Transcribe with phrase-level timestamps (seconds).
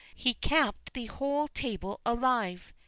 [0.15, 2.73] He kept the whole table alive.